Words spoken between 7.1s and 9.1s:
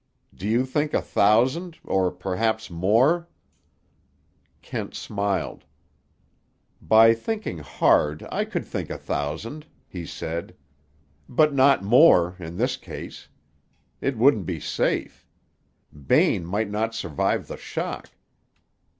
thinking hard I could think a